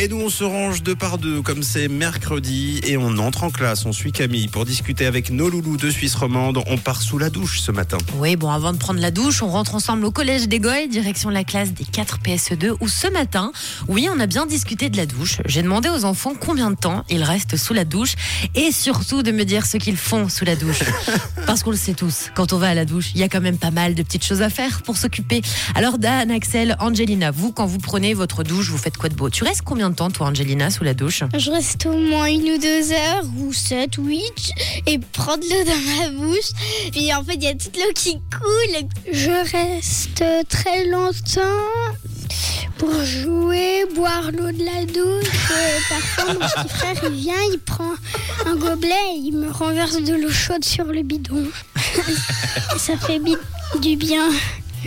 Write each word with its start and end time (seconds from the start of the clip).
Et 0.00 0.06
nous, 0.06 0.20
on 0.20 0.28
se 0.30 0.44
range 0.44 0.84
deux 0.84 0.94
par 0.94 1.18
deux, 1.18 1.42
comme 1.42 1.64
c'est 1.64 1.88
mercredi, 1.88 2.80
et 2.86 2.96
on 2.96 3.18
entre 3.18 3.42
en 3.42 3.50
classe. 3.50 3.84
On 3.84 3.90
suit 3.90 4.12
Camille 4.12 4.46
pour 4.46 4.64
discuter 4.64 5.06
avec 5.06 5.30
nos 5.30 5.50
loulous 5.50 5.76
de 5.76 5.90
Suisse 5.90 6.14
romande. 6.14 6.62
On 6.68 6.78
part 6.78 7.02
sous 7.02 7.18
la 7.18 7.30
douche 7.30 7.58
ce 7.58 7.72
matin. 7.72 7.98
Oui, 8.16 8.36
bon, 8.36 8.48
avant 8.48 8.72
de 8.72 8.78
prendre 8.78 9.00
la 9.00 9.10
douche, 9.10 9.42
on 9.42 9.48
rentre 9.48 9.74
ensemble 9.74 10.04
au 10.04 10.12
collège 10.12 10.46
des 10.46 10.60
Goy, 10.60 10.86
direction 10.86 11.30
la 11.30 11.42
classe 11.42 11.72
des 11.72 11.84
4 11.84 12.20
PSE2, 12.20 12.76
où 12.78 12.86
ce 12.86 13.08
matin, 13.08 13.50
oui, 13.88 14.08
on 14.08 14.20
a 14.20 14.26
bien 14.26 14.46
discuté 14.46 14.88
de 14.88 14.96
la 14.96 15.04
douche. 15.04 15.38
J'ai 15.46 15.62
demandé 15.62 15.88
aux 15.88 16.04
enfants 16.04 16.34
combien 16.38 16.70
de 16.70 16.76
temps 16.76 17.04
ils 17.10 17.24
restent 17.24 17.56
sous 17.56 17.74
la 17.74 17.84
douche, 17.84 18.14
et 18.54 18.70
surtout 18.70 19.24
de 19.24 19.32
me 19.32 19.42
dire 19.42 19.66
ce 19.66 19.78
qu'ils 19.78 19.96
font 19.96 20.28
sous 20.28 20.44
la 20.44 20.54
douche. 20.54 20.84
Parce 21.46 21.64
qu'on 21.64 21.72
le 21.72 21.76
sait 21.76 21.94
tous, 21.94 22.30
quand 22.36 22.52
on 22.52 22.58
va 22.58 22.68
à 22.68 22.74
la 22.74 22.84
douche, 22.84 23.10
il 23.16 23.20
y 23.20 23.24
a 23.24 23.28
quand 23.28 23.40
même 23.40 23.58
pas 23.58 23.72
mal 23.72 23.96
de 23.96 24.04
petites 24.04 24.24
choses 24.24 24.42
à 24.42 24.48
faire 24.48 24.82
pour 24.82 24.96
s'occuper. 24.96 25.42
Alors 25.74 25.98
Dan, 25.98 26.30
Axel, 26.30 26.76
Angelina, 26.78 27.32
vous, 27.32 27.50
quand 27.50 27.66
vous 27.66 27.78
prenez 27.78 28.14
votre 28.14 28.44
douche, 28.44 28.70
vous 28.70 28.78
faites 28.78 28.96
quoi 28.96 29.08
de 29.08 29.16
beau? 29.16 29.28
Tu 29.28 29.42
restes 29.42 29.62
combien 29.62 29.87
de 29.90 29.94
temps, 29.94 30.10
toi, 30.10 30.28
Angelina, 30.28 30.70
sous 30.70 30.84
la 30.84 30.94
douche 30.94 31.22
Je 31.36 31.50
reste 31.50 31.86
au 31.86 31.96
moins 31.96 32.26
une 32.26 32.50
ou 32.50 32.58
deux 32.58 32.92
heures, 32.92 33.24
ou 33.38 33.52
sept, 33.52 33.94
huit, 33.98 34.52
et 34.86 34.98
prendre 34.98 35.42
l'eau 35.42 35.64
dans 35.64 36.02
ma 36.02 36.10
bouche. 36.26 36.50
Puis 36.92 37.12
en 37.14 37.22
fait, 37.24 37.34
il 37.34 37.42
y 37.44 37.48
a 37.48 37.54
toute 37.54 37.76
l'eau 37.76 37.92
qui 37.94 38.14
coule. 38.30 38.88
Je 39.12 39.30
reste 39.52 40.22
très 40.48 40.84
longtemps 40.86 41.42
pour 42.78 42.92
jouer, 43.04 43.84
boire 43.94 44.30
l'eau 44.32 44.52
de 44.52 44.64
la 44.64 44.84
douche. 44.86 45.50
Parfois, 45.88 46.34
mon 46.34 46.40
petit 46.40 46.68
frère, 46.74 46.94
il 47.04 47.12
vient, 47.14 47.34
il 47.52 47.58
prend 47.58 47.90
un 48.46 48.54
gobelet 48.56 48.94
et 49.14 49.18
il 49.18 49.32
me 49.36 49.50
renverse 49.50 50.00
de 50.00 50.14
l'eau 50.14 50.30
chaude 50.30 50.64
sur 50.64 50.84
le 50.84 51.02
bidon. 51.02 51.44
Ça 52.78 52.96
fait 52.96 53.18
bi- 53.18 53.36
du 53.80 53.96
bien. 53.96 54.28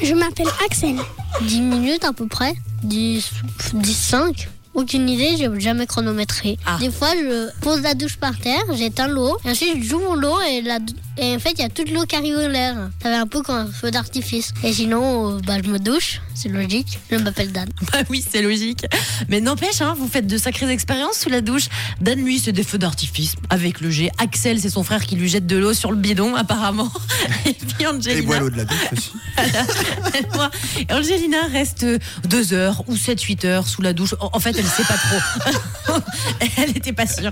Je 0.01 0.13
m'appelle 0.13 0.47
Axel. 0.65 0.95
10 1.41 1.59
minutes 1.61 2.03
à 2.05 2.13
peu 2.13 2.27
près 2.27 2.53
10, 2.83 3.29
10 3.73 3.93
5 3.93 4.47
aucune 4.73 5.09
idée, 5.09 5.35
j'ai 5.37 5.47
jamais 5.59 5.85
chronométré. 5.85 6.57
Ah. 6.65 6.77
Des 6.79 6.91
fois, 6.91 7.09
je 7.15 7.49
pose 7.61 7.81
la 7.81 7.93
douche 7.93 8.17
par 8.17 8.37
terre, 8.37 8.63
j'éteins 8.73 9.07
l'eau, 9.07 9.37
et 9.45 9.51
ensuite 9.51 9.83
j'ouvre 9.83 10.15
l'eau 10.15 10.39
et, 10.49 10.61
la, 10.61 10.79
et 11.17 11.35
en 11.35 11.39
fait, 11.39 11.51
il 11.51 11.59
y 11.59 11.65
a 11.65 11.69
toute 11.69 11.91
l'eau 11.91 12.05
qui 12.05 12.15
arrive 12.15 12.37
en 12.37 12.47
l'air. 12.47 12.75
Ça 13.03 13.09
fait 13.09 13.15
un 13.15 13.27
peu 13.27 13.41
comme 13.41 13.55
un 13.55 13.67
feu 13.67 13.91
d'artifice. 13.91 14.53
Et 14.63 14.71
sinon, 14.73 15.35
euh, 15.35 15.39
bah, 15.45 15.55
je 15.63 15.69
me 15.69 15.77
douche, 15.77 16.21
c'est 16.33 16.49
logique. 16.49 16.99
Je 17.11 17.17
m'appelle 17.17 17.51
Dan. 17.51 17.67
Bah 17.91 17.99
oui, 18.09 18.23
c'est 18.27 18.41
logique. 18.41 18.85
Mais 19.27 19.41
n'empêche, 19.41 19.81
hein, 19.81 19.93
vous 19.97 20.07
faites 20.07 20.27
de 20.27 20.37
sacrées 20.37 20.69
expériences 20.69 21.17
sous 21.19 21.29
la 21.29 21.41
douche. 21.41 21.67
Dan, 21.99 22.19
lui, 22.23 22.39
c'est 22.39 22.53
des 22.53 22.63
feux 22.63 22.77
d'artifice 22.77 23.35
avec 23.49 23.81
le 23.81 23.89
jet. 23.91 24.09
Axel, 24.19 24.59
c'est 24.61 24.69
son 24.69 24.83
frère 24.83 25.05
qui 25.05 25.15
lui 25.15 25.27
jette 25.27 25.45
de 25.47 25.57
l'eau 25.57 25.73
sur 25.73 25.91
le 25.91 25.97
bidon, 25.97 26.35
apparemment. 26.35 26.91
Et 27.45 27.53
puis 27.53 27.83
Et 27.83 27.87
Angelina. 27.87 28.21
bois 28.25 28.39
l'eau 28.39 28.49
de 28.49 28.57
la 28.57 28.65
douche 28.65 28.87
aussi. 28.93 29.11
Moi, 30.35 30.49
Angelina 30.91 31.47
reste 31.51 31.85
deux 32.27 32.53
heures 32.53 32.83
ou 32.87 32.95
7-8 32.95 33.45
heures 33.45 33.67
sous 33.67 33.81
la 33.81 33.93
douche. 33.93 34.15
En 34.19 34.39
fait, 34.39 34.60
elle 34.61 34.67
ne 34.67 34.71
sait 34.71 34.83
pas 34.83 34.97
trop. 34.97 36.01
elle 36.57 36.73
n'était 36.73 36.93
pas 36.93 37.07
sûre. 37.07 37.31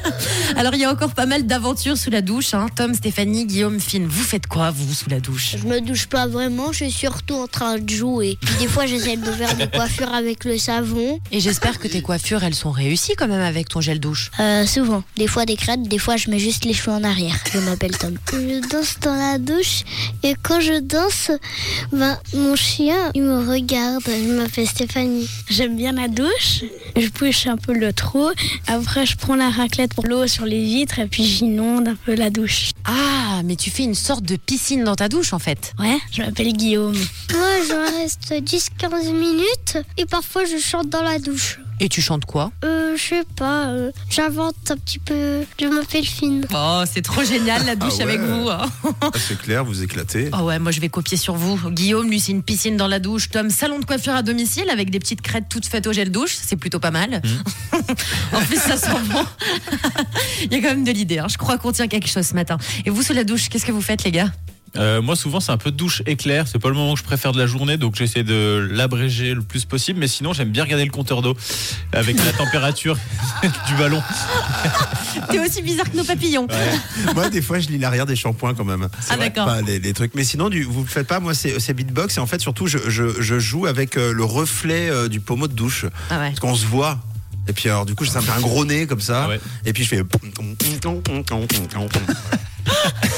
Alors, 0.56 0.74
il 0.74 0.80
y 0.80 0.84
a 0.84 0.90
encore 0.90 1.12
pas 1.12 1.26
mal 1.26 1.46
d'aventures 1.46 1.96
sous 1.98 2.10
la 2.10 2.22
douche. 2.22 2.54
hein. 2.54 2.66
Tom, 2.74 2.94
Stéphanie, 2.94 3.44
Guillaume, 3.46 3.78
Finn, 3.78 4.06
vous 4.06 4.22
faites 4.22 4.46
quoi, 4.46 4.70
vous, 4.70 4.92
sous 4.94 5.10
la 5.10 5.20
douche? 5.20 5.56
Je 5.60 5.66
me 5.66 5.80
douche 5.80 6.06
pas 6.06 6.26
vraiment, 6.26 6.72
je 6.72 6.84
suis 6.84 6.92
surtout 6.92 7.34
en 7.34 7.46
train 7.46 7.78
de 7.78 7.90
jouer. 7.90 8.38
Puis 8.40 8.54
des 8.58 8.66
fois, 8.68 8.86
j'essaie 8.86 9.16
de 9.16 9.26
me 9.26 9.32
faire 9.32 9.54
des 9.56 9.68
coiffures 9.68 10.12
avec 10.14 10.44
le 10.44 10.56
savon. 10.58 11.20
Et 11.30 11.40
j'espère 11.40 11.78
que 11.78 11.88
tes 11.88 12.00
coiffures, 12.00 12.42
elles 12.42 12.54
sont 12.54 12.70
réussies 12.70 13.14
quand 13.16 13.28
même 13.28 13.42
avec 13.42 13.68
ton 13.68 13.80
gel 13.80 14.00
douche. 14.00 14.30
Euh, 14.40 14.66
souvent. 14.66 15.04
Des 15.16 15.26
fois 15.26 15.44
des 15.44 15.56
crêtes, 15.56 15.82
des 15.82 15.98
fois 15.98 16.16
je 16.16 16.30
mets 16.30 16.38
juste 16.38 16.64
les 16.64 16.72
cheveux 16.72 16.92
en 16.96 17.04
arrière. 17.04 17.36
Je 17.52 17.58
m'appelle 17.58 17.96
Tom. 17.98 18.16
Je 18.32 18.66
danse 18.68 18.98
dans 19.00 19.14
la 19.14 19.38
douche 19.38 19.82
et 20.22 20.34
quand 20.42 20.60
je 20.60 20.80
danse, 20.80 21.30
ben, 21.92 22.18
mon 22.34 22.56
chien, 22.56 23.10
il 23.14 23.22
me 23.22 23.46
regarde. 23.50 24.02
Je 24.06 24.32
m'appelle 24.32 24.66
Stéphanie. 24.66 25.28
J'aime 25.50 25.76
bien 25.76 25.92
la 25.92 26.08
douche. 26.08 26.61
Je 26.96 27.08
pousse 27.08 27.46
un 27.46 27.56
peu 27.56 27.72
le 27.72 27.92
trou. 27.92 28.28
Après, 28.66 29.06
je 29.06 29.16
prends 29.16 29.36
la 29.36 29.50
raclette 29.50 29.94
pour 29.94 30.06
l'eau 30.06 30.26
sur 30.26 30.44
les 30.44 30.62
vitres 30.62 30.98
et 30.98 31.06
puis 31.06 31.24
j'inonde 31.24 31.88
un 31.88 31.96
peu 31.96 32.14
la 32.14 32.30
douche. 32.30 32.70
Ah, 32.84 33.40
mais 33.44 33.56
tu 33.56 33.70
fais 33.70 33.84
une 33.84 33.94
sorte 33.94 34.24
de 34.24 34.36
piscine 34.36 34.84
dans 34.84 34.94
ta 34.94 35.08
douche, 35.08 35.32
en 35.32 35.38
fait. 35.38 35.72
Ouais, 35.78 35.98
je 36.12 36.22
m'appelle 36.22 36.52
Guillaume. 36.52 36.96
Moi, 37.32 37.48
je 37.68 38.00
reste 38.00 38.32
10-15 38.32 39.12
minutes 39.12 39.78
et 39.96 40.06
parfois 40.06 40.44
je 40.44 40.58
chante 40.58 40.88
dans 40.88 41.02
la 41.02 41.18
douche. 41.18 41.58
Et 41.80 41.88
tu 41.88 42.00
chantes 42.00 42.24
quoi? 42.26 42.52
Euh, 42.64 42.96
je 42.96 43.02
sais 43.02 43.24
pas, 43.36 43.66
euh, 43.66 43.90
j'invente 44.08 44.54
un 44.70 44.76
petit 44.76 45.00
peu. 45.00 45.44
Je 45.60 45.66
m'appelle 45.66 46.04
Finn. 46.06 46.46
Oh, 46.54 46.82
c'est 46.90 47.02
trop 47.02 47.24
génial 47.24 47.64
la 47.66 47.74
douche 47.74 47.94
Ah 48.00 48.04
ouais. 48.04 48.14
avec 48.14 48.20
vous. 48.20 48.48
hein. 48.50 48.66
Ah, 49.00 49.10
c'est 49.16 49.36
clair, 49.36 49.64
vous 49.64 49.82
éclatez. 49.82 50.30
Oh 50.32 50.42
ouais, 50.44 50.58
moi 50.60 50.70
je 50.70 50.80
vais 50.80 50.88
copier 50.88 51.16
sur 51.16 51.34
vous. 51.34 51.58
Guillaume, 51.70 52.08
lui, 52.08 52.20
c'est 52.20 52.30
une 52.32 52.42
piscine 52.44 52.76
dans 52.76 52.86
la 52.86 53.00
douche. 53.00 53.30
Tom, 53.30 53.50
salon 53.50 53.80
de 53.80 53.84
coiffure 53.84 54.14
à 54.14 54.22
domicile 54.22 54.70
avec 54.70 54.90
des 54.90 55.00
petites 55.00 55.22
crêtes 55.22 55.46
toutes 55.48 55.66
faites 55.66 55.86
au 55.88 55.92
gel 55.92 56.12
douche. 56.12 56.36
C'est 56.40 56.56
plutôt 56.56 56.78
pas 56.78 56.92
mal. 56.92 57.20
en 58.32 58.40
plus, 58.42 58.58
ça 58.58 58.76
sent 58.76 58.90
bon. 59.10 59.24
Il 60.44 60.52
y 60.52 60.56
a 60.56 60.60
quand 60.60 60.68
même 60.74 60.84
de 60.84 60.92
l'idée. 60.92 61.18
hein. 61.18 61.26
Je 61.28 61.36
crois 61.38 61.58
qu'on 61.58 61.72
tient 61.72 61.88
quelque 61.88 62.08
chose 62.08 62.26
ce 62.26 62.34
matin. 62.34 62.58
Et 62.86 62.90
vous, 62.90 63.02
sous 63.02 63.12
la 63.12 63.24
douche, 63.24 63.48
qu'est-ce 63.48 63.66
que 63.66 63.72
vous 63.72 63.82
faites, 63.82 64.04
les 64.04 64.12
gars? 64.12 64.30
Euh, 64.76 65.02
moi, 65.02 65.16
souvent, 65.16 65.40
c'est 65.40 65.52
un 65.52 65.58
peu 65.58 65.70
douche 65.70 66.02
éclair. 66.06 66.46
C'est 66.48 66.58
pas 66.58 66.68
le 66.68 66.74
moment 66.74 66.94
que 66.94 67.00
je 67.00 67.04
préfère 67.04 67.32
de 67.32 67.38
la 67.38 67.46
journée, 67.46 67.76
donc 67.76 67.96
j'essaie 67.96 68.22
de 68.22 68.68
l'abréger 68.70 69.34
le 69.34 69.42
plus 69.42 69.64
possible. 69.64 69.98
Mais 69.98 70.08
sinon, 70.08 70.32
j'aime 70.32 70.50
bien 70.50 70.64
regarder 70.64 70.84
le 70.84 70.90
compteur 70.90 71.22
d'eau 71.22 71.36
avec 71.92 72.16
la 72.24 72.32
température 72.32 72.96
du 73.68 73.74
ballon. 73.74 74.02
T'es 75.30 75.38
aussi 75.38 75.62
bizarre 75.62 75.90
que 75.90 75.96
nos 75.96 76.04
papillons. 76.04 76.46
Moi, 77.14 77.28
des 77.28 77.42
fois, 77.42 77.58
je 77.58 77.68
lis 77.68 77.78
l'arrière 77.78 78.06
des 78.06 78.16
shampoings 78.16 78.54
quand 78.54 78.64
même. 78.64 78.88
Ah, 79.10 79.16
d'accord. 79.16 79.46
Pas 79.46 79.60
les, 79.62 79.78
les 79.78 79.92
trucs. 79.92 80.14
Mais 80.14 80.24
sinon, 80.24 80.48
du, 80.48 80.62
vous 80.64 80.82
le 80.82 80.88
faites 80.88 81.06
pas. 81.06 81.20
Moi, 81.20 81.34
c'est 81.34 81.60
c'est 81.60 81.74
beatbox 81.74 82.16
et 82.16 82.20
en 82.20 82.26
fait, 82.26 82.40
surtout, 82.40 82.66
je, 82.66 82.78
je, 82.88 83.20
je 83.20 83.38
joue 83.38 83.66
avec 83.66 83.96
euh, 83.96 84.12
le 84.12 84.24
reflet 84.24 84.90
euh, 84.90 85.08
du 85.08 85.20
pommeau 85.20 85.48
de 85.48 85.54
douche. 85.54 85.86
Ah 86.10 86.18
ouais. 86.18 86.28
Parce 86.28 86.40
qu'on 86.40 86.54
se 86.54 86.66
voit. 86.66 86.98
Et 87.48 87.52
puis, 87.52 87.68
alors, 87.68 87.86
du 87.86 87.94
coup, 87.94 88.04
ça 88.04 88.20
me 88.20 88.24
fait 88.26 88.32
un 88.32 88.40
gros 88.40 88.64
nez 88.64 88.86
comme 88.86 89.00
ça. 89.00 89.24
Ah 89.24 89.28
ouais. 89.28 89.40
Et 89.64 89.72
puis, 89.72 89.82
je 89.84 89.88
fais. 89.88 90.02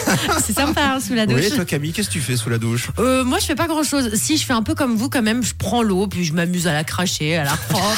C'est 0.45 0.53
sympa 0.55 0.83
hein, 0.95 1.01
sous 1.01 1.15
la 1.15 1.27
douche. 1.27 1.41
Oui, 1.43 1.51
toi, 1.51 1.65
Camille, 1.65 1.93
qu'est-ce 1.93 2.09
que 2.09 2.13
tu 2.15 2.21
fais 2.21 2.37
sous 2.37 2.49
la 2.51 2.59
douche? 2.59 2.89
Euh, 2.99 3.25
moi, 3.25 3.39
je 3.39 3.47
fais 3.47 3.55
pas 3.55 3.67
grand 3.67 3.83
chose. 3.83 4.15
Si, 4.15 4.37
je 4.37 4.45
fais 4.45 4.53
un 4.53 4.63
peu 4.63 4.75
comme 4.75 4.97
vous 4.97 5.09
quand 5.09 5.23
même. 5.23 5.43
Je 5.43 5.55
prends 5.59 5.83
l'eau, 5.83 6.07
puis 6.07 6.25
je 6.25 6.33
m'amuse 6.33 6.67
à 6.67 6.73
la 6.73 6.85
cracher, 6.85 7.37
à 7.37 7.45
la 7.45 7.53
reprendre. 7.53 7.97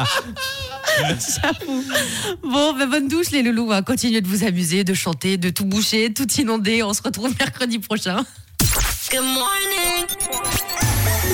J'avoue. 0.98 1.84
Bon, 2.42 2.72
ben, 2.76 2.88
bonne 2.90 3.08
douche, 3.08 3.30
les 3.30 3.42
loulous. 3.42 3.72
hein. 3.72 3.82
Continuez 3.82 4.20
de 4.20 4.28
vous 4.28 4.44
amuser, 4.44 4.84
de 4.84 4.94
chanter, 4.94 5.36
de 5.36 5.50
tout 5.50 5.64
boucher, 5.64 6.12
tout 6.12 6.30
inonder. 6.38 6.82
On 6.82 6.92
se 6.92 7.02
retrouve 7.02 7.32
mercredi 7.38 7.78
prochain. 7.78 8.24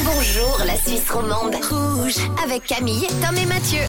Bonjour 0.04 0.62
la 0.64 0.76
Suisse 0.76 1.10
romande. 1.10 1.54
Rouge 1.70 2.14
avec 2.44 2.64
Camille, 2.64 3.06
Tom 3.22 3.36
et 3.36 3.46
Mathieu. 3.46 3.80